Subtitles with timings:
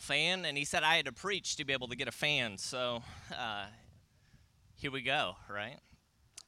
[0.00, 2.58] fan, and he said I had to preach to be able to get a fan.
[2.58, 3.00] So
[3.32, 3.66] uh,
[4.74, 5.76] here we go, right?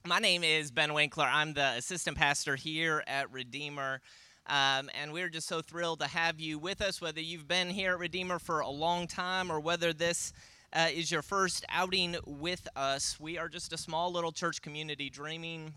[0.04, 1.29] My name is Ben Winkler.
[1.30, 4.01] I'm the assistant pastor here at Redeemer.
[4.48, 7.93] Um, and we're just so thrilled to have you with us, whether you've been here
[7.93, 10.33] at Redeemer for a long time or whether this
[10.72, 13.21] uh, is your first outing with us.
[13.21, 15.74] We are just a small little church community dreaming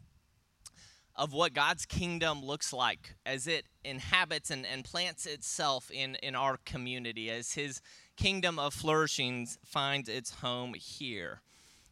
[1.16, 6.36] of what God's kingdom looks like as it inhabits and, and plants itself in, in
[6.36, 7.82] our community, as his
[8.18, 11.41] kingdom of flourishing finds its home here.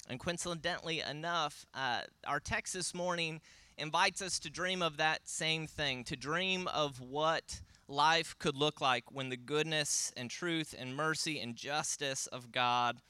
[0.09, 3.41] And coincidentally enough, uh, our text this morning
[3.77, 8.81] invites us to dream of that same thing, to dream of what life could look
[8.81, 13.01] like when the goodness and truth and mercy and justice of God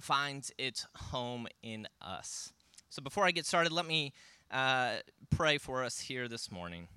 [0.00, 2.52] finds its home in us.
[2.90, 4.12] So before I get started, let me
[4.52, 4.96] uh,
[5.30, 6.88] pray for us here this morning.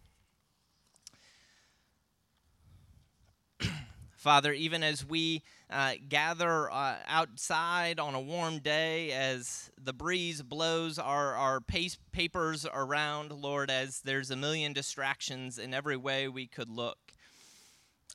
[4.16, 10.42] Father, even as we uh, gather uh, outside on a warm day, as the breeze
[10.42, 16.28] blows our, our pace, papers around, Lord, as there's a million distractions in every way
[16.28, 16.98] we could look.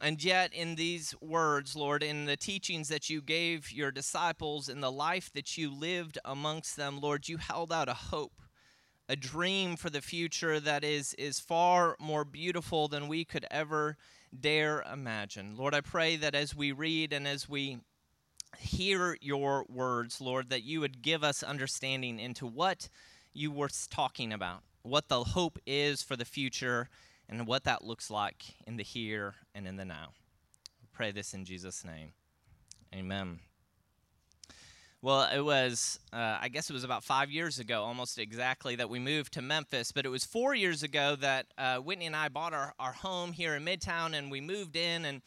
[0.02, 4.80] And yet, in these words, Lord, in the teachings that you gave your disciples, in
[4.80, 8.32] the life that you lived amongst them, Lord, you held out a hope
[9.10, 13.96] a dream for the future that is, is far more beautiful than we could ever
[14.38, 15.56] dare imagine.
[15.56, 17.78] Lord, I pray that as we read and as we
[18.56, 22.88] hear your words, Lord, that you would give us understanding into what
[23.32, 26.88] you were talking about, what the hope is for the future,
[27.28, 30.10] and what that looks like in the here and in the now.
[30.80, 32.12] I pray this in Jesus' name.
[32.94, 33.40] Amen.
[35.02, 38.90] Well, it was, uh, I guess it was about five years ago, almost exactly, that
[38.90, 39.92] we moved to Memphis.
[39.92, 43.32] But it was four years ago that uh, Whitney and I bought our, our home
[43.32, 45.06] here in Midtown and we moved in.
[45.06, 45.22] And,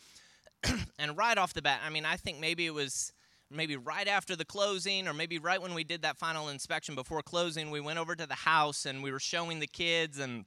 [1.00, 3.14] and right off the bat, I mean, I think maybe it was
[3.50, 7.24] maybe right after the closing or maybe right when we did that final inspection before
[7.24, 10.20] closing, we went over to the house and we were showing the kids.
[10.20, 10.46] And,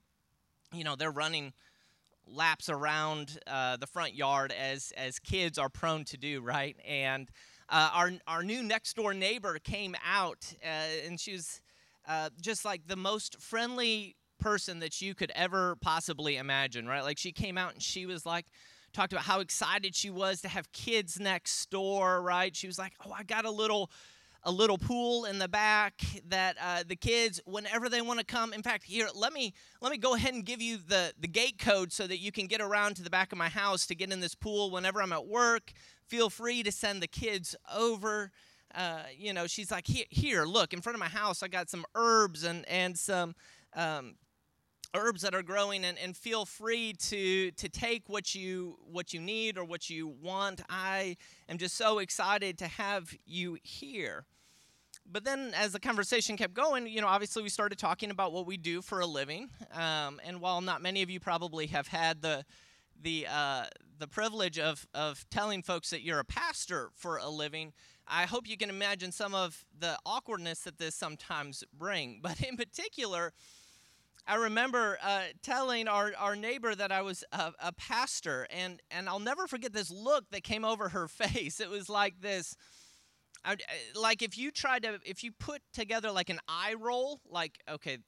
[0.73, 1.53] you know, they're running
[2.29, 6.77] laps around uh, the front yard as, as kids are prone to do, right?
[6.87, 7.29] And,
[7.69, 11.61] uh, our, our new next door neighbor came out, uh, and she was
[12.09, 17.03] uh, just like the most friendly person that you could ever possibly imagine, right?
[17.03, 18.47] Like she came out and she was like,
[18.93, 22.55] talked about how excited she was to have kids next door, right?
[22.55, 23.91] She was like, oh, I got a little
[24.47, 28.53] a little pool in the back that uh, the kids whenever they want to come
[28.53, 31.59] in fact here let me let me go ahead and give you the the gate
[31.59, 34.13] code so that you can get around to the back of my house to get
[34.13, 35.73] in this pool whenever i'm at work
[36.09, 38.31] feel free to send the kids over.
[38.75, 41.85] Uh, you know, she's like, here, look, in front of my house, I got some
[41.95, 43.35] herbs and and some
[43.75, 44.17] um,
[44.95, 49.21] herbs that are growing, and, and feel free to to take what you what you
[49.21, 50.61] need or what you want.
[50.69, 51.17] I
[51.49, 54.25] am just so excited to have you here.
[55.11, 58.45] But then, as the conversation kept going, you know, obviously we started talking about what
[58.45, 59.51] we do for a living.
[59.73, 62.45] Um, and while not many of you probably have had the
[63.01, 63.65] the uh,
[63.99, 67.73] the privilege of of telling folks that you're a pastor for a living,
[68.07, 72.21] I hope you can imagine some of the awkwardness that this sometimes bring.
[72.27, 73.33] But in particular,
[74.27, 79.09] I remember uh, telling our, our neighbor that I was a, a, pastor, and, and
[79.09, 81.61] I'll never forget this look that came over her face.
[81.61, 82.57] It was like this,
[83.45, 83.57] I,
[83.95, 87.99] like if you tried to, if you put together like an eye roll, like, okay,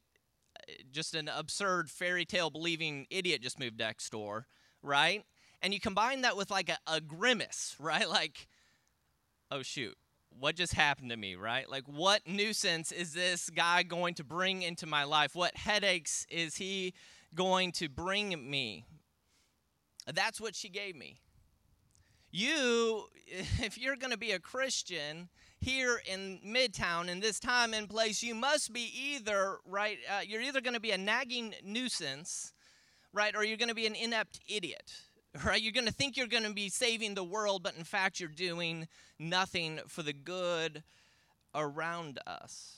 [0.91, 4.47] just an absurd fairy tale believing idiot just moved next door
[4.89, 5.25] right?
[5.63, 8.09] And you combine that with like a, a grimace, right?
[8.09, 8.49] Like,
[9.51, 9.97] oh shoot,
[10.39, 11.69] what just happened to me, right?
[11.69, 15.35] Like, what nuisance is this guy going to bring into my life?
[15.35, 16.95] What headaches is he
[17.35, 18.85] going to bring me?
[20.13, 21.21] That's what she gave me.
[22.31, 25.29] You, if you're going to be a Christian
[25.61, 29.99] here in Midtown in this time and place, you must be either, right?
[30.09, 32.53] Uh, you're either going to be a nagging nuisance
[33.13, 33.35] right?
[33.35, 34.93] Or you're going to be an inept idiot,
[35.45, 35.61] right?
[35.61, 38.29] You're going to think you're going to be saving the world, but in fact, you're
[38.29, 38.89] doing
[39.19, 40.83] nothing for the good
[41.55, 42.77] around us.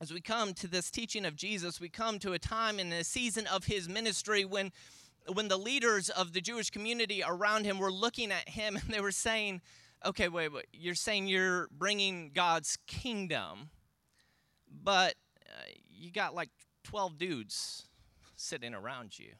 [0.00, 3.04] As we come to this teaching of Jesus, we come to a time in a
[3.04, 4.72] season of his ministry when
[5.32, 9.00] when the leaders of the Jewish community around him were looking at him and they
[9.00, 9.62] were saying,
[10.04, 13.70] okay, wait, wait, you're saying you're bringing God's kingdom,
[14.82, 15.14] but
[15.48, 16.50] uh, you got like
[16.82, 17.88] 12 dudes
[18.44, 19.32] sitting around you.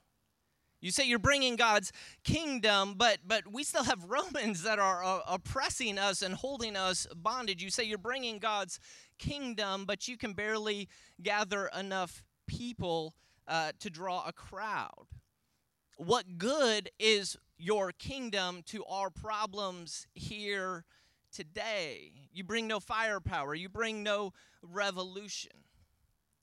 [0.81, 1.93] You say you're bringing God's
[2.25, 7.07] kingdom, but but we still have Romans that are uh, oppressing us and holding us
[7.17, 7.63] bondage.
[7.63, 8.79] You say you're bringing God's
[9.19, 10.89] kingdom, but you can barely
[11.23, 13.15] gather enough people
[13.49, 15.07] uh, to draw a crowd.
[15.97, 20.85] What good is your kingdom to our problems here
[21.33, 22.13] today?
[22.33, 25.53] You bring no firepower, you bring no revolution.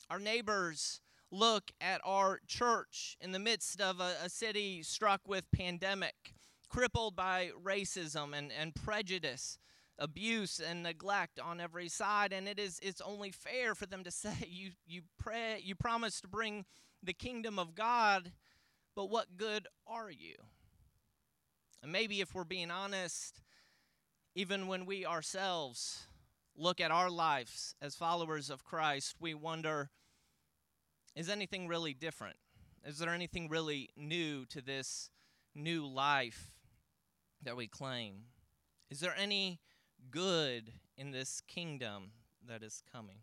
[0.09, 0.99] Our neighbors
[1.31, 6.33] look at our church in the midst of a, a city struck with pandemic,
[6.69, 9.57] crippled by racism and, and prejudice
[9.99, 14.09] abuse and neglect on every side and it is it's only fair for them to
[14.11, 16.65] say you you pray you promise to bring
[17.03, 18.31] the kingdom of God
[18.93, 20.35] but what good are you?
[21.81, 23.41] And maybe if we're being honest
[24.33, 26.07] even when we ourselves
[26.55, 29.91] look at our lives as followers of Christ we wonder
[31.15, 32.37] is anything really different
[32.85, 35.09] is there anything really new to this
[35.53, 36.51] new life
[37.43, 38.23] that we claim
[38.89, 39.59] is there any
[40.09, 42.11] good in this kingdom
[42.47, 43.17] that is coming.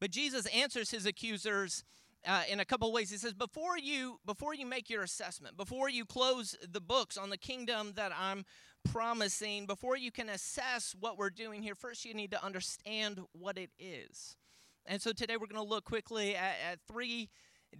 [0.00, 1.84] But Jesus answers his accusers
[2.26, 3.10] uh, in a couple ways.
[3.10, 7.30] He says, before you before you make your assessment, before you close the books on
[7.30, 8.44] the kingdom that I'm
[8.84, 13.58] promising, before you can assess what we're doing here, first you need to understand what
[13.58, 14.36] it is.
[14.86, 17.30] And so today we're going to look quickly at, at three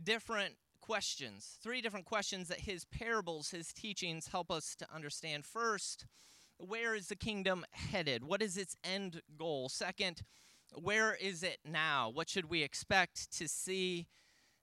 [0.02, 5.44] different questions, three different questions that his parables, his teachings help us to understand.
[5.44, 6.06] First,
[6.56, 8.24] where is the kingdom headed?
[8.24, 9.68] What is its end goal?
[9.68, 10.22] Second,
[10.74, 12.10] where is it now?
[12.12, 14.06] What should we expect to see?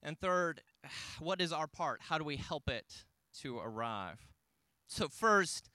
[0.01, 0.61] And third,
[1.19, 2.01] what is our part?
[2.09, 3.05] How do we help it
[3.41, 4.17] to arrive?
[4.87, 5.69] So, first,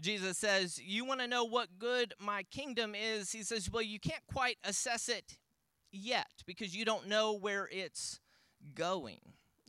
[0.00, 3.32] Jesus says, You want to know what good my kingdom is?
[3.32, 5.36] He says, Well, you can't quite assess it
[5.90, 8.20] yet because you don't know where it's
[8.74, 9.20] going.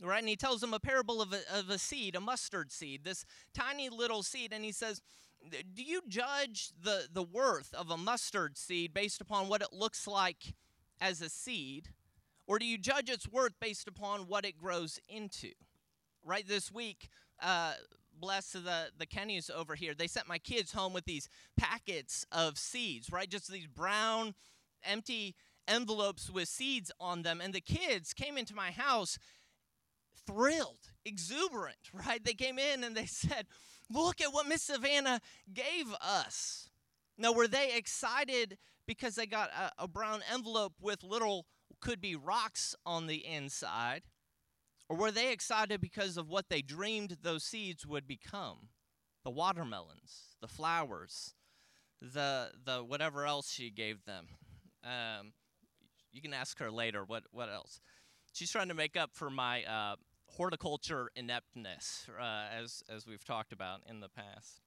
[0.02, 0.20] Right?
[0.20, 3.26] And he tells them a parable of a, of a seed, a mustard seed, this
[3.52, 4.52] tiny little seed.
[4.52, 5.02] And he says,
[5.74, 10.06] do you judge the, the worth of a mustard seed based upon what it looks
[10.06, 10.54] like
[11.00, 11.90] as a seed?
[12.46, 15.50] Or do you judge its worth based upon what it grows into?
[16.24, 17.08] Right this week,
[17.42, 17.74] uh,
[18.18, 22.58] bless the, the Kennys over here, they sent my kids home with these packets of
[22.58, 23.28] seeds, right?
[23.28, 24.34] Just these brown,
[24.84, 25.34] empty
[25.70, 27.40] envelopes with seeds on them.
[27.40, 29.18] And the kids came into my house
[30.26, 32.22] thrilled, exuberant, right?
[32.22, 33.46] They came in and they said,
[33.92, 35.20] Look at what Miss Savannah
[35.52, 36.68] gave us.
[37.18, 38.56] Now, were they excited
[38.86, 41.46] because they got a, a brown envelope with little,
[41.80, 44.02] could be rocks on the inside?
[44.88, 48.68] Or were they excited because of what they dreamed those seeds would become?
[49.24, 51.34] The watermelons, the flowers,
[52.00, 54.26] the, the whatever else she gave them.
[54.82, 55.32] Um,
[56.12, 57.80] you can ask her later what, what else.
[58.32, 59.96] She's trying to make up for my uh,
[60.26, 64.60] horticulture ineptness, uh, as, as we've talked about in the past.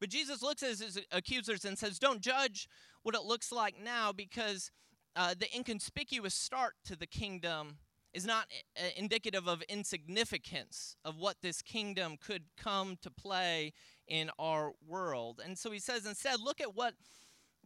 [0.00, 2.68] But Jesus looks at his accusers and says, Don't judge
[3.02, 4.70] what it looks like now because
[5.16, 7.78] uh, the inconspicuous start to the kingdom
[8.12, 8.46] is not
[8.76, 13.72] uh, indicative of insignificance of what this kingdom could come to play
[14.06, 15.40] in our world.
[15.44, 16.94] And so he says, instead, look at what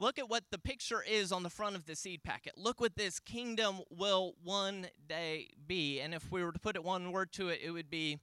[0.01, 2.53] Look at what the picture is on the front of the seed packet.
[2.57, 6.01] Look what this kingdom will one day be.
[6.01, 8.21] And if we were to put it one word to it, it would be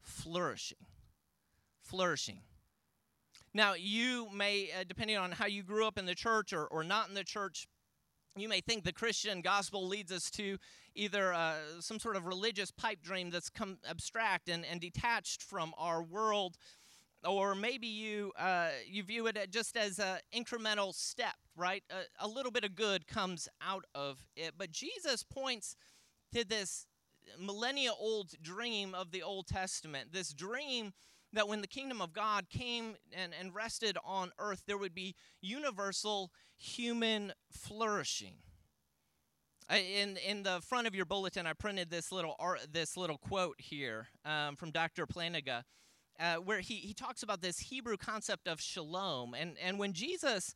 [0.00, 0.78] flourishing.
[1.82, 2.40] Flourishing.
[3.52, 6.82] Now, you may, uh, depending on how you grew up in the church or, or
[6.82, 7.68] not in the church,
[8.36, 10.56] you may think the Christian gospel leads us to
[10.94, 15.74] either uh, some sort of religious pipe dream that's come abstract and, and detached from
[15.76, 16.56] our world
[17.26, 21.82] or maybe you uh, you view it just as an incremental step, right?
[21.90, 24.54] A, a, little bit of good comes out of it.
[24.56, 25.76] But Jesus points
[26.32, 26.86] to this
[27.38, 30.92] millennia old dream of the Old Testament, this dream
[31.32, 35.14] that when the kingdom of God came and, and rested on earth, there would be
[35.40, 38.34] universal human flourishing.
[39.70, 43.54] In, in the front of your bulletin, I printed this little art, this little quote
[43.58, 45.06] here um, from Dr.
[45.06, 45.62] Plantinga
[46.20, 49.34] uh, where he, he talks about this Hebrew concept of shalom.
[49.34, 50.54] And, and when Jesus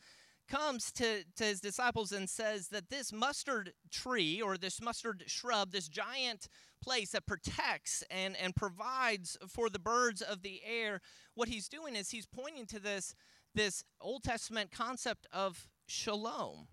[0.48, 5.72] comes to, to his disciples and says that this mustard tree or this mustard shrub,
[5.72, 6.48] this giant
[6.82, 11.00] place that protects and, and provides for the birds of the air,
[11.34, 13.14] what he's doing is he's pointing to this,
[13.54, 16.68] this Old Testament concept of shalom.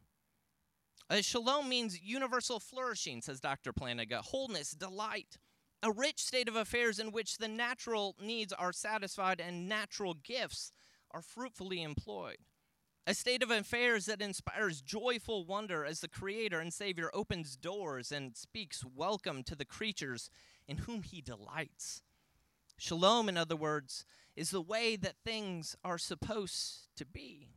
[1.09, 3.73] Uh, shalom means universal flourishing, says Dr.
[3.73, 5.37] Plantinga, wholeness, delight,
[5.83, 10.71] a rich state of affairs in which the natural needs are satisfied and natural gifts
[11.11, 12.37] are fruitfully employed.
[13.07, 18.11] A state of affairs that inspires joyful wonder as the Creator and Savior opens doors
[18.11, 20.29] and speaks welcome to the creatures
[20.67, 22.03] in whom He delights.
[22.77, 27.49] Shalom, in other words, is the way that things are supposed to be.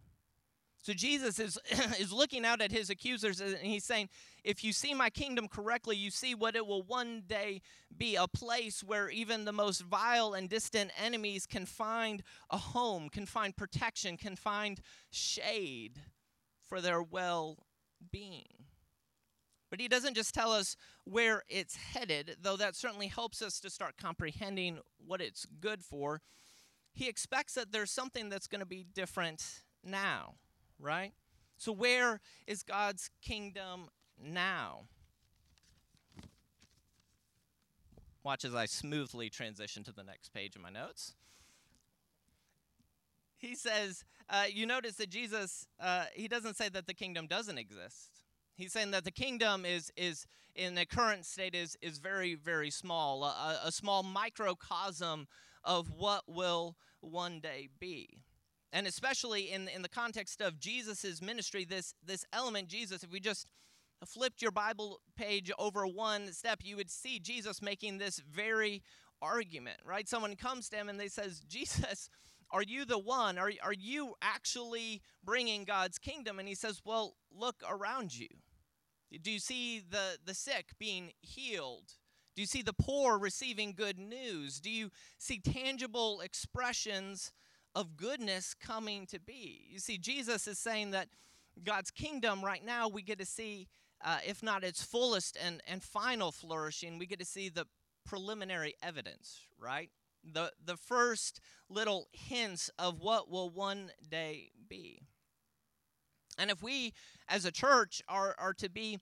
[0.84, 1.58] So Jesus is,
[1.98, 4.10] is looking out at his accusers and he's saying,
[4.44, 7.62] If you see my kingdom correctly, you see what it will one day
[7.96, 13.08] be a place where even the most vile and distant enemies can find a home,
[13.08, 16.02] can find protection, can find shade
[16.68, 17.56] for their well
[18.12, 18.66] being.
[19.70, 23.70] But he doesn't just tell us where it's headed, though that certainly helps us to
[23.70, 26.20] start comprehending what it's good for.
[26.92, 30.34] He expects that there's something that's going to be different now
[30.84, 31.12] right?
[31.56, 33.88] So, where is God's kingdom
[34.22, 34.82] now?
[38.22, 41.14] Watch as I smoothly transition to the next page of my notes.
[43.36, 47.58] He says, uh, you notice that Jesus, uh, he doesn't say that the kingdom doesn't
[47.58, 48.10] exist.
[48.56, 52.70] He's saying that the kingdom is, is in the current state is, is very, very
[52.70, 55.26] small, a, a small microcosm
[55.62, 58.23] of what will one day be
[58.74, 63.20] and especially in, in the context of jesus' ministry this, this element jesus if we
[63.20, 63.46] just
[64.04, 68.82] flipped your bible page over one step you would see jesus making this very
[69.22, 70.08] argument right?
[70.08, 72.10] Someone comes to him and they says jesus
[72.50, 73.36] are you the one?
[73.36, 76.38] Are, are you actually bringing god's kingdom?
[76.38, 78.28] And he says well look around you.
[79.22, 81.94] Do you see the, the sick being healed?
[82.34, 84.60] Do you see the poor receiving good news?
[84.60, 87.32] Do you see tangible expressions
[87.74, 89.66] of goodness coming to be.
[89.70, 91.08] You see, Jesus is saying that
[91.62, 93.68] God's kingdom right now, we get to see,
[94.04, 97.66] uh, if not its fullest and, and final flourishing, we get to see the
[98.04, 99.90] preliminary evidence, right?
[100.24, 105.02] The, the first little hints of what will one day be.
[106.38, 106.92] And if we
[107.28, 108.98] as a church are, are to be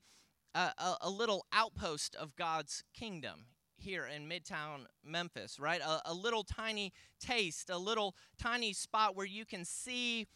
[0.53, 3.45] a, a, a little outpost of God's kingdom
[3.83, 5.81] here in Midtown Memphis, right?
[5.81, 10.27] A, a, little tiny taste, a little tiny spot where you can see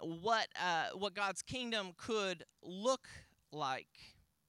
[0.00, 3.06] what uh, what God's kingdom could look
[3.52, 3.88] like,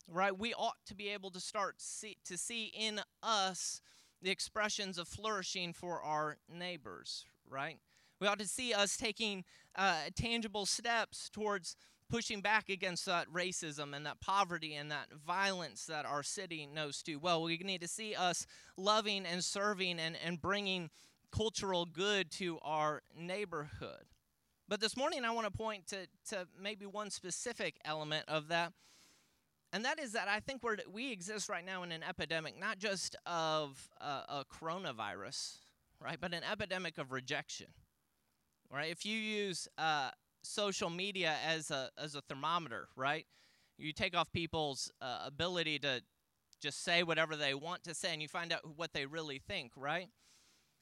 [0.08, 0.38] right?
[0.38, 3.82] We ought to be able to start see, to see in us
[4.22, 7.78] the expressions of flourishing for our neighbors, right?
[8.20, 9.44] We ought to see us taking
[9.76, 11.76] uh, tangible steps towards
[12.10, 17.02] pushing back against that racism and that poverty and that violence that our city knows
[17.02, 17.44] too well.
[17.44, 18.46] We need to see us
[18.78, 20.90] loving and serving and, and bringing
[21.32, 24.06] cultural good to our neighborhood.
[24.70, 28.74] But this morning, I want to point to, to maybe one specific element of that.
[29.74, 32.80] And that is that I think we're, we exist right now in an epidemic, not
[32.80, 35.58] just of uh, a coronavirus,
[36.02, 37.68] right, but an epidemic of rejection.
[38.72, 38.92] Right?
[38.92, 40.10] If you use uh,
[40.48, 43.26] social media as a as a thermometer, right?
[43.78, 46.02] You take off people's uh, ability to
[46.60, 49.72] just say whatever they want to say, and you find out what they really think,
[49.76, 50.10] right?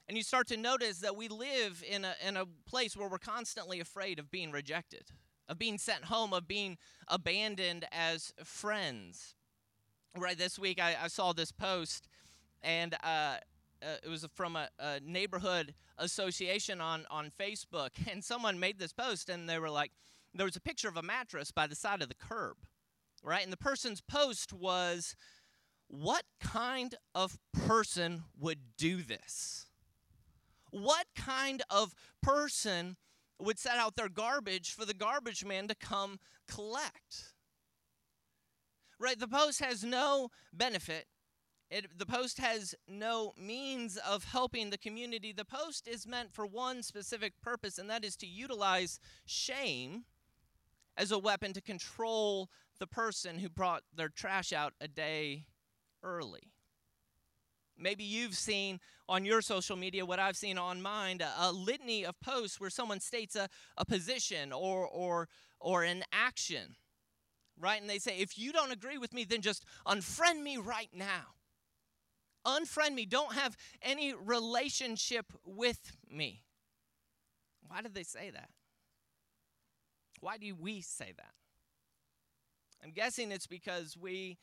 [0.07, 3.17] And you start to notice that we live in a in a place where we're
[3.17, 5.09] constantly afraid of being rejected,
[5.49, 9.35] of being sent home, of being abandoned as friends.
[10.17, 12.07] Right this week, I, I saw this post,
[12.63, 13.37] and uh,
[13.85, 18.93] uh, it was from a, a, neighborhood association on, on Facebook, and someone made this
[18.93, 19.91] post, and they were like,
[20.33, 22.57] there was a picture of a mattress by the side of the curb,
[23.23, 23.43] right?
[23.43, 25.15] And the person's post was,
[25.87, 29.67] what kind of person would do this?
[30.71, 32.97] What kind of person
[33.39, 37.33] would set out their garbage for the garbage man to come collect?
[38.99, 39.19] Right?
[39.19, 41.05] The post has no benefit
[41.69, 45.31] it, the post has no means of helping the community.
[45.31, 50.05] The post is meant for one specific purpose, and that is to utilize shame
[50.95, 55.45] as a weapon to control the person who brought their trash out a day
[56.03, 56.51] early.
[57.77, 58.79] Maybe you've seen
[59.09, 62.69] on your social media what I've seen on mine a, a litany of posts where
[62.69, 65.27] someone states a, a position or, or,
[65.59, 66.75] or an action,
[67.59, 67.81] right?
[67.81, 71.35] And they say, if you don't agree with me, then just unfriend me right now
[72.45, 76.43] unfriend me, don't have any relationship with me.
[77.67, 78.49] Why did they say that?
[80.19, 81.33] Why do we say that?
[82.83, 84.37] I'm guessing it's because we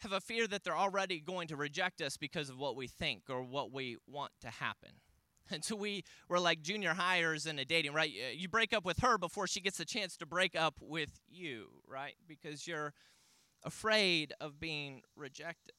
[0.00, 3.22] have a fear that they're already going to reject us because of what we think
[3.28, 4.90] or what we want to happen.
[5.50, 8.12] And so we were like junior hires in a dating, right?
[8.34, 11.68] You break up with her before she gets a chance to break up with you,
[11.88, 12.16] right?
[12.26, 12.92] Because you're
[13.64, 15.72] afraid of being rejected.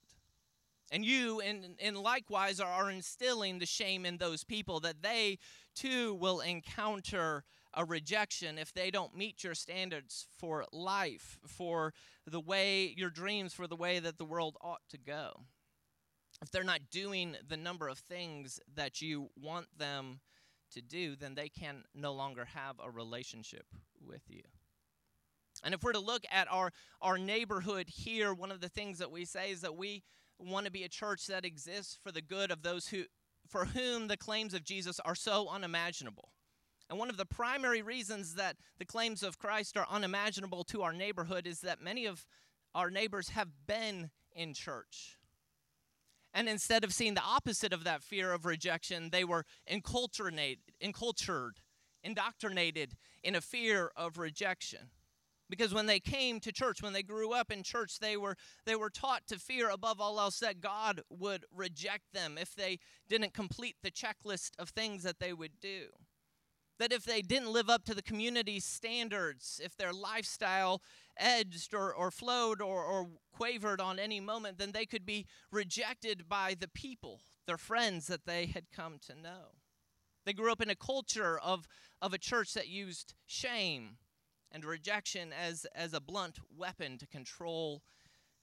[0.91, 5.37] And you, and, and likewise, are, instilling the shame in those people that they
[5.75, 7.43] too will encounter
[7.75, 11.93] a rejection if they don't meet your standards for life, for
[12.25, 15.41] the way, your dreams, for the way that the world ought to go.
[16.41, 20.21] If they're not doing the number of things that you want them
[20.71, 23.65] to do, then they can no longer have a relationship
[24.01, 24.41] with you.
[25.63, 29.11] And if we're to look at our, our neighborhood here, one of the things that
[29.11, 30.03] we say is that we
[30.39, 33.03] want to be a church that exists for the good of those who
[33.47, 36.29] for whom the claims of Jesus are so unimaginable.
[36.89, 40.93] And one of the primary reasons that the claims of Christ are unimaginable to our
[40.93, 42.25] neighborhood is that many of
[42.75, 45.17] our neighbors have been in church.
[46.33, 50.57] And instead of seeing the opposite of that fear of rejection, they were enculturated,
[52.03, 52.93] indoctrinated
[53.23, 54.91] in a fear of rejection.
[55.49, 58.75] Because when they came to church, when they grew up in church, they were they
[58.75, 63.33] were taught to fear above all else that God would reject them if they didn't
[63.33, 65.87] complete the checklist of things that they would do
[66.79, 70.81] that if they didn't live up to the community's standards, if their lifestyle
[71.17, 76.27] edged or, or flowed or, or quavered on any moment, then they could be rejected
[76.27, 79.51] by the people, their friends that they had come to know.
[80.25, 81.67] They grew up in a culture of,
[82.01, 83.97] of a church that used shame
[84.51, 87.83] and rejection as, as a blunt weapon to control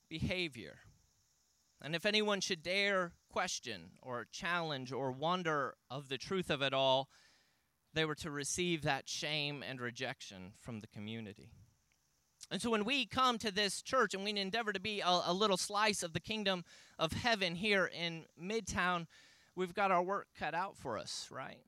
[0.08, 0.78] behavior.
[1.82, 6.72] And if anyone should dare question or challenge or wonder of the truth of it
[6.72, 7.08] all,
[7.92, 11.50] they were to receive that shame and rejection from the community.
[12.50, 15.32] And so when we come to this church and we endeavor to be a, a,
[15.32, 16.64] little slice of the kingdom
[16.98, 19.06] of heaven here in Midtown,
[19.56, 21.58] we've got our work cut out for us, right?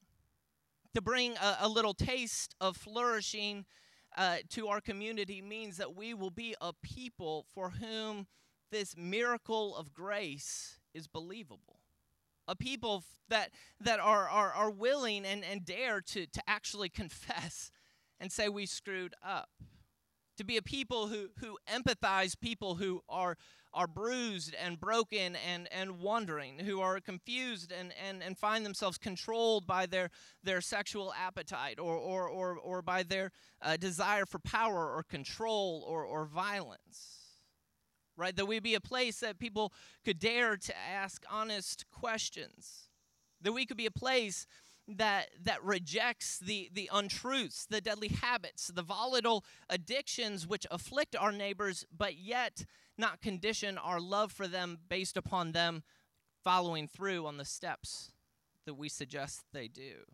[0.95, 3.65] To bring a, a little taste of flourishing
[4.17, 8.27] uh, to our community means that we will be a people for whom
[8.71, 11.79] this miracle of grace is believable
[12.49, 13.51] a people that,
[13.81, 17.71] that are, are, are willing and, and dare to, to actually confess
[18.19, 19.51] and say we screwed up.
[20.39, 23.37] To be a people who, who empathize people who are,
[23.75, 28.99] are bruised and broken and, and wandering, who are confused and, and, and find themselves
[28.99, 30.11] controlled by their,
[30.43, 35.85] their sexual appetite or, or, or, or by their uh, desire for power or control
[35.87, 37.19] or, or violence
[38.19, 38.35] right?
[38.35, 39.73] That we be a place that people
[40.05, 42.89] could dare to ask honest questions.
[43.41, 44.47] That we could be a place
[44.89, 51.33] that that rejects the the untruths, the deadly habits, the volatile addictions which afflict our
[51.33, 52.65] neighbors, but yet
[52.97, 55.83] not condition our love for them based upon them
[56.43, 58.13] following through on the steps
[58.65, 60.05] that we suggest they do.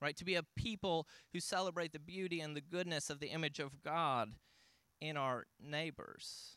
[0.00, 0.16] Right?
[0.16, 3.82] To be a people who celebrate the beauty and the goodness of the image of
[3.82, 4.32] God
[5.00, 6.56] in our neighbors.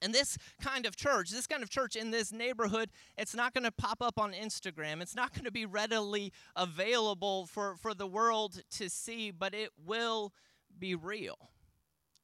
[0.00, 3.64] And this kind of church, this kind of church in this neighborhood, it's not going
[3.64, 5.00] to pop up on Instagram.
[5.02, 9.70] It's not going to be readily available for, for the world to see, but it
[9.84, 10.32] will
[10.78, 11.50] be real.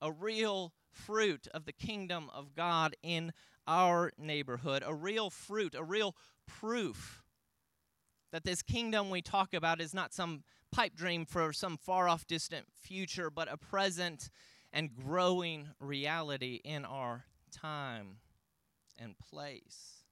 [0.01, 3.33] A real fruit of the kingdom of God in
[3.67, 6.15] our neighborhood, a real fruit, a real
[6.47, 7.23] proof
[8.35, 12.27] that this kingdom we talk about is not some pipe dream for some far off
[12.27, 14.29] distant future, but a present
[14.73, 18.19] and growing reality in our time
[18.99, 20.05] and place.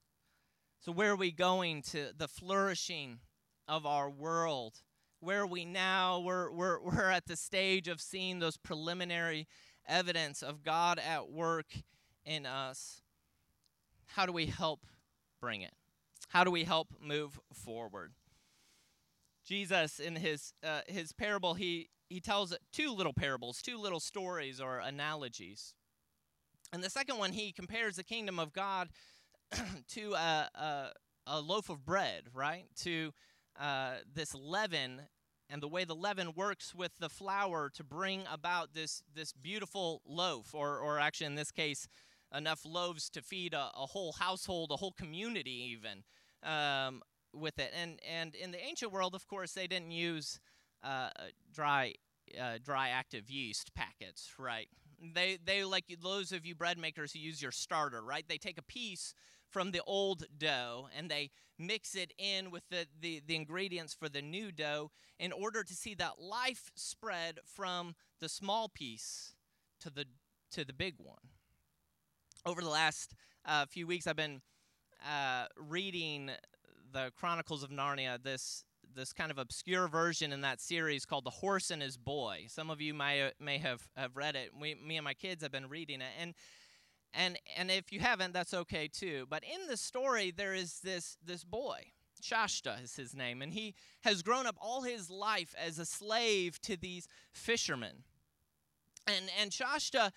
[0.80, 3.18] So, where are we going to the flourishing
[3.68, 4.82] of our world?
[5.20, 6.20] Where are we now?
[6.20, 9.46] We're, we're, we're at the stage of seeing those preliminary
[9.86, 11.66] evidence of God at work
[12.24, 13.02] in us.
[14.06, 14.80] How do we help
[15.40, 15.74] bring it?
[16.28, 18.12] How do we help move forward?
[19.44, 24.60] Jesus, in his, uh, his parable, he, he tells two little parables, two little stories
[24.60, 25.74] or analogies.
[26.72, 28.88] And the second one, he compares the kingdom of God
[29.88, 30.86] to a, a,
[31.26, 32.64] a, loaf of bread, right?
[32.84, 33.12] To
[33.60, 35.02] uh, this leaven
[35.50, 40.00] and the way the leaven works with the flour to bring about this, this beautiful
[40.06, 41.86] loaf, or, or actually in this case,
[42.34, 46.04] enough loaves to feed a, a whole household, a whole community even
[46.42, 47.02] um,
[47.34, 47.72] with it.
[47.78, 50.40] And, and in the ancient world, of course, they didn't use
[50.82, 51.10] uh,
[51.52, 51.94] dry,
[52.40, 54.68] uh, dry active yeast packets, right?
[55.14, 58.24] They they like those of you bread makers who use your starter, right?
[58.28, 59.14] They take a piece
[59.50, 64.08] from the old dough and they mix it in with the, the, the ingredients for
[64.08, 69.34] the new dough in order to see that life spread from the small piece
[69.80, 70.06] to the
[70.52, 71.16] to the big one.
[72.44, 74.42] Over the last uh, few weeks, I've been
[75.06, 76.30] uh, reading
[76.92, 81.30] the Chronicles of Narnia, this this kind of obscure version in that series called The
[81.30, 82.46] Horse and His Boy.
[82.48, 84.50] Some of you may, may have, have read it.
[84.58, 86.12] We, me and my kids have been reading it.
[86.20, 86.34] And,
[87.14, 89.26] and, and if you haven't, that's okay too.
[89.28, 91.92] But in the story, there is this, this boy.
[92.20, 93.74] Shasta is his name, and he
[94.04, 98.04] has grown up all his life as a slave to these fishermen.
[99.08, 100.12] And, and Shasta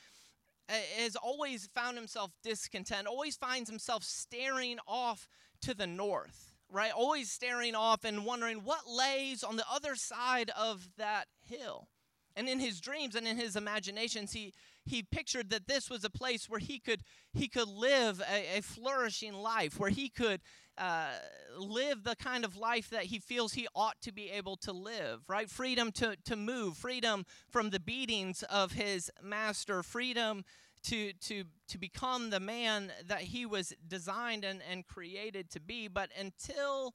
[0.69, 5.27] uh, has always found himself discontent, always finds himself staring off
[5.61, 6.91] to the north right?
[6.91, 11.87] Always staring off and wondering what lays on the other side of that hill.
[12.35, 16.09] And in his dreams and in his imaginations, he, he pictured that this was a
[16.09, 17.01] place where he could,
[17.33, 20.41] he could live a, a flourishing life, where he could
[20.77, 21.11] uh,
[21.57, 25.21] live the kind of life that he feels he ought to be able to live,
[25.29, 25.49] right?
[25.49, 30.43] Freedom to, to move, freedom from the beatings of his master, freedom
[30.85, 35.87] to, to, to become the man that he was designed and, and created to be.
[35.87, 36.93] But until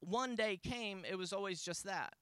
[0.00, 2.14] one day came, it was always just that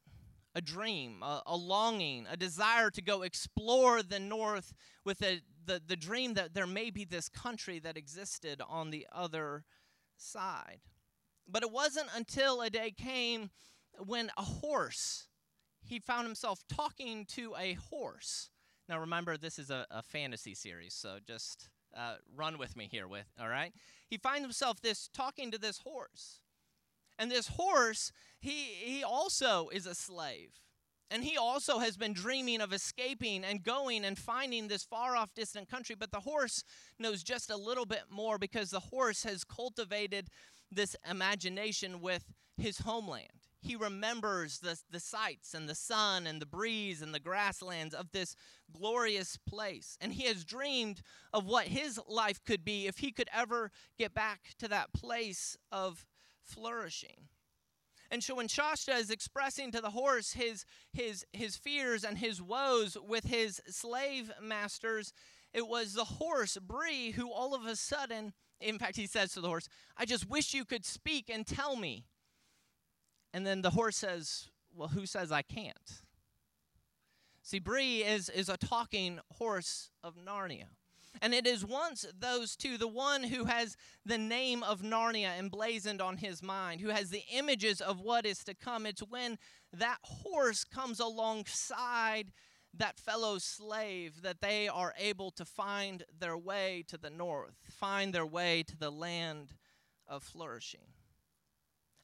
[0.54, 4.72] a dream, a, a, longing, a desire to go explore the north
[5.04, 9.06] with a, the, the dream that there may be this country that existed on the
[9.12, 9.64] other
[10.16, 10.80] side.
[11.46, 13.50] But it wasn't until a day came
[13.98, 15.28] when a horse,
[15.80, 18.50] he found himself talking to a horse.
[18.88, 23.06] Now remember, this is a, a fantasy series, so just uh, run with me here
[23.06, 23.72] with, all right?
[24.08, 26.40] He finds himself this talking to this horse.
[27.18, 30.50] And this horse, he, he also is a slave.
[31.10, 35.34] And he also has been dreaming of escaping and going and finding this far off
[35.34, 35.96] distant country.
[35.98, 36.62] But the horse
[36.98, 40.28] knows just a little bit more because the horse has cultivated
[40.70, 42.24] this imagination with
[42.58, 43.37] his homeland.
[43.60, 48.12] He remembers the, the sights and the sun and the breeze and the grasslands of
[48.12, 48.36] this
[48.72, 49.96] glorious place.
[50.00, 54.14] And he has dreamed of what his life could be if he could ever get
[54.14, 56.06] back to that place of
[56.42, 57.28] flourishing.
[58.10, 62.40] And so when Shasta is expressing to the horse his, his, his fears and his
[62.40, 65.12] woes with his slave masters,
[65.52, 69.40] it was the horse, Bree, who all of a sudden, in fact, he says to
[69.40, 72.04] the horse, I just wish you could speak and tell me.
[73.32, 76.02] And then the horse says, Well, who says I can't?
[77.42, 80.66] See, Bree is, is a talking horse of Narnia.
[81.20, 86.00] And it is once those two, the one who has the name of Narnia emblazoned
[86.00, 88.86] on his mind, who has the images of what is to come.
[88.86, 89.38] It's when
[89.72, 92.32] that horse comes alongside
[92.74, 98.12] that fellow slave that they are able to find their way to the north, find
[98.12, 99.54] their way to the land
[100.06, 100.92] of flourishing.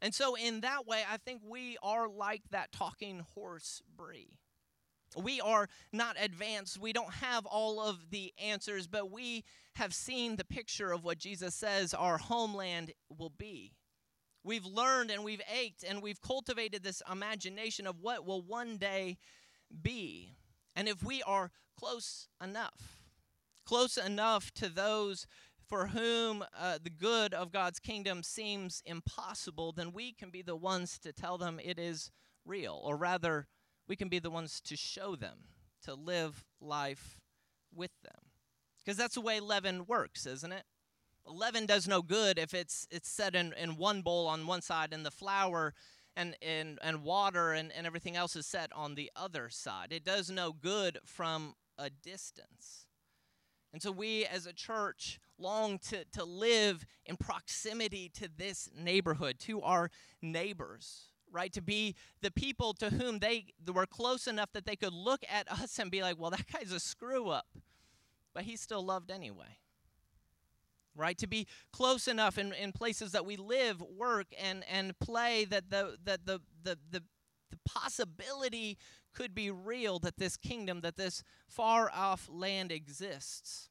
[0.05, 4.37] And so, in that way, I think we are like that talking horse Bree.
[5.17, 6.79] We are not advanced.
[6.79, 9.45] We don't have all of the answers, but we
[9.77, 13.73] have seen the picture of what Jesus says our homeland will be.
[14.43, 19.17] We've learned and we've ached and we've cultivated this imagination of what will one day
[19.83, 20.35] be.
[20.77, 22.99] And if we are close enough,
[23.64, 25.27] close enough to those
[25.66, 30.57] for whom uh, the good of God's kingdom seems impossible, then we can be the
[30.57, 32.11] ones to tell them it is
[32.44, 33.46] real, or rather,
[33.88, 35.38] we can be the ones to show them,
[35.85, 37.20] to live life
[37.74, 38.31] with them.
[38.85, 40.64] Because that's the way leaven works, isn't it?
[41.27, 44.92] Leaven does no good if it's it's set in, in one bowl on one side
[44.92, 45.72] and the flour
[46.16, 49.88] and, and, and water and, and everything else is set on the other side.
[49.90, 52.87] It does no good from a distance.
[53.72, 59.38] And so we as a church long to, to live in proximity to this neighborhood,
[59.40, 59.90] to our
[60.23, 61.53] neighbors right?
[61.53, 65.51] To be the people to whom they were close enough that they could look at
[65.53, 67.47] us and be like, well, that guy's a screw up.
[68.33, 69.59] But he's still loved anyway.
[70.97, 71.18] Right?
[71.18, 75.68] To be close enough in, in places that we live, work, and, and play that
[75.68, 77.03] the that the, the the
[77.51, 78.79] the possibility
[79.12, 83.70] could be real that this kingdom, that this far off land exists,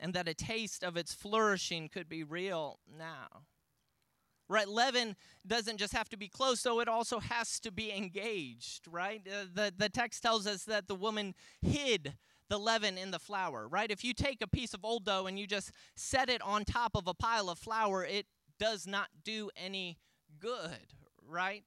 [0.00, 3.44] and that a taste of its flourishing could be real now.
[4.48, 4.66] Right?
[4.66, 5.14] Leaven
[5.46, 9.22] doesn't just have to be close, though, it also has to be engaged, right?
[9.24, 12.14] Uh, the, the text tells us that the woman hid
[12.48, 13.92] the leaven in the flour, right?
[13.92, 16.96] If you take a piece of old dough and you just set it on top
[16.96, 18.26] of a pile of flour, it
[18.58, 19.98] does not do any
[20.40, 21.62] good, right?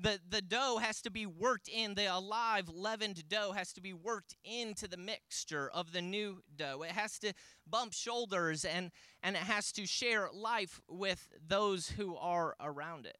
[0.00, 3.92] The, the dough has to be worked in, the alive leavened dough has to be
[3.92, 6.82] worked into the mixture of the new dough.
[6.82, 7.32] It has to
[7.68, 8.90] bump shoulders and,
[9.22, 13.18] and it has to share life with those who are around it.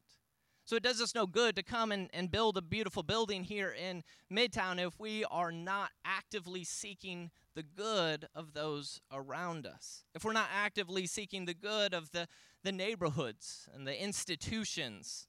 [0.65, 3.75] So it does us no good to come and, and build a beautiful building here
[3.75, 10.03] in Midtown if we are not actively seeking the good of those around us.
[10.13, 12.27] If we're not actively seeking the good of the,
[12.63, 15.25] the neighborhoods and the institutions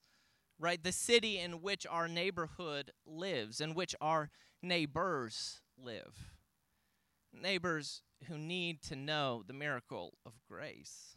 [0.61, 0.83] right?
[0.83, 4.31] The city in which our neighborhood lives, in which our
[4.63, 6.33] neighbors live.
[7.33, 11.17] Neighbors who need to know the miracle of grace.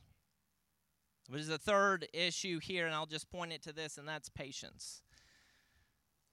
[1.29, 5.03] There's a third issue here, and I'll just point it to this, and that's patience.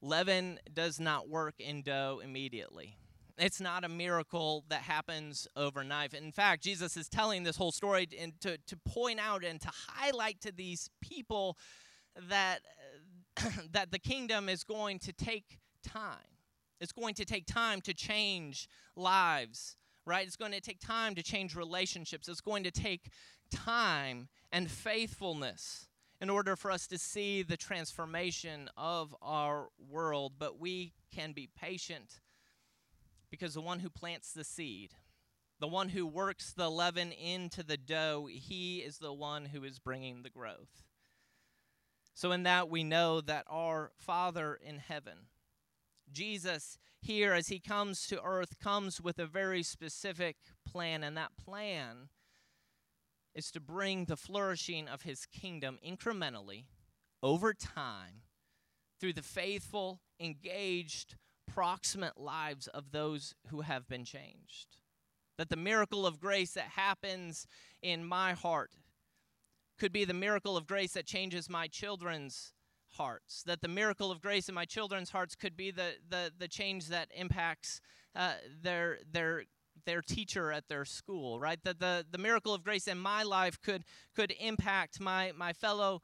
[0.01, 2.97] Leaven does not work in dough immediately.
[3.37, 6.13] It's not a miracle that happens overnight.
[6.13, 8.07] In fact, Jesus is telling this whole story
[8.41, 11.57] to, to point out and to highlight to these people
[12.29, 12.59] that
[13.71, 16.37] that the kingdom is going to take time.
[16.79, 20.25] It's going to take time to change lives, right?
[20.25, 22.27] It's going to take time to change relationships.
[22.27, 23.11] It's going to take
[23.51, 25.87] time and faithfulness
[26.19, 30.33] in order for us to see the transformation of our world.
[30.39, 32.19] But we can be patient
[33.29, 34.91] because the one who plants the seed,
[35.59, 39.79] the one who works the leaven into the dough, he is the one who is
[39.79, 40.83] bringing the growth.
[42.13, 45.27] So, in that, we know that our Father in heaven,
[46.11, 50.37] Jesus, here as he comes to earth, comes with a very specific
[50.69, 52.09] plan, and that plan
[53.33, 56.65] is to bring the flourishing of his kingdom incrementally
[57.23, 58.23] over time
[58.99, 61.15] through the faithful, engaged,
[61.47, 64.77] proximate lives of those who have been changed.
[65.37, 67.47] That the miracle of grace that happens
[67.81, 68.71] in my heart
[69.81, 72.53] could be the miracle of grace that changes my children's
[72.89, 73.41] hearts.
[73.47, 76.89] That the miracle of grace in my children's hearts could be the, the, the change
[76.89, 77.81] that impacts
[78.15, 79.45] uh, their, their,
[79.87, 81.57] their teacher at their school, right?
[81.63, 83.83] That the, the miracle of grace in my life could,
[84.15, 86.03] could impact my, my fellow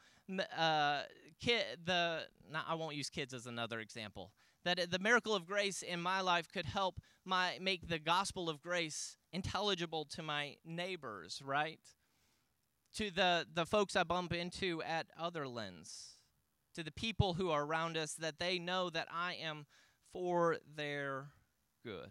[0.58, 1.02] uh,
[1.40, 4.32] kid, the, not, I won't use kids as another example.
[4.66, 8.60] That the miracle of grace in my life could help my, make the gospel of
[8.60, 11.80] grace intelligible to my neighbors, right?
[12.98, 16.16] To the, the folks I bump into at Other Otherlands,
[16.74, 19.68] to the people who are around us, that they know that I am
[20.12, 21.28] for their
[21.86, 22.10] good.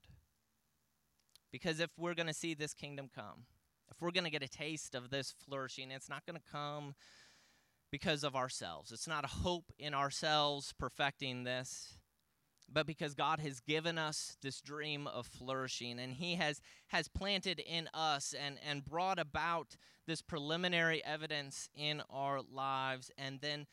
[1.50, 3.46] Because if we're going to see this kingdom come,
[3.90, 6.94] if we're going to get a taste of this flourishing, it's not going to come
[7.90, 8.92] because of ourselves.
[8.92, 11.95] It's not a hope in ourselves perfecting this
[12.72, 17.60] but because God has given us this dream of flourishing and he has has planted
[17.60, 19.76] in us and and brought about
[20.06, 23.66] this preliminary evidence in our lives and then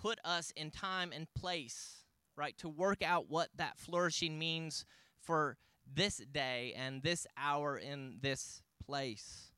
[0.00, 2.04] put us in time and place
[2.36, 4.84] right to work out what that flourishing means
[5.20, 5.56] for
[5.92, 9.52] this day and this hour in this place.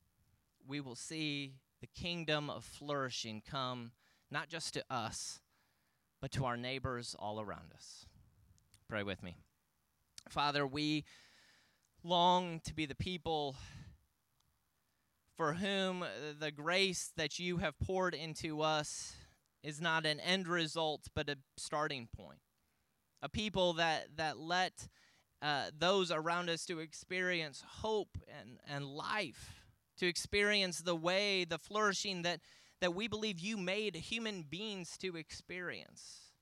[0.67, 3.93] We will see the kingdom of flourishing come
[4.31, 5.41] not just to us
[6.21, 8.07] but to our neighbors all around us
[8.93, 9.39] Pray with me.
[10.29, 11.05] Father, we
[12.05, 13.57] long to be the people
[15.35, 16.05] for whom
[16.39, 19.15] the grace that you have poured into us
[19.63, 22.41] is not an end result, but a starting point.
[23.23, 24.89] A people that, that let
[25.41, 29.63] uh, those around us to experience hope and, and life,
[30.01, 32.41] to experience the way, the flourishing that,
[32.83, 36.33] that we believe you made human beings to experience.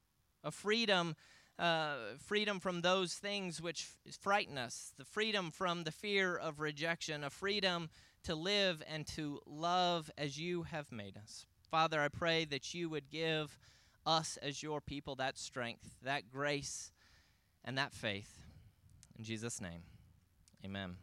[0.43, 1.15] A freedom
[1.61, 3.87] uh, freedom from those things which
[4.19, 7.91] frighten us, the freedom from the fear of rejection, a freedom
[8.25, 11.45] to live and to love as you have made us.
[11.71, 13.59] Father, I pray that you would give
[14.07, 16.91] us as your people that strength, that grace,
[17.65, 18.39] and that faith.
[19.19, 19.83] In Jesus' name,
[20.65, 20.97] amen.